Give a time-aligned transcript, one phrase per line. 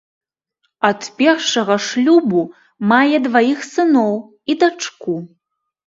[0.89, 2.41] Ад першага шлюбу
[2.95, 5.13] мае дваіх сыноў і дачку.